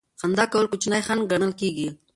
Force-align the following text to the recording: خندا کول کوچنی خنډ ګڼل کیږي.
خندا 0.19 0.45
کول 0.51 0.65
کوچنی 0.71 1.01
خنډ 1.07 1.21
ګڼل 1.31 1.51
کیږي. 1.59 1.87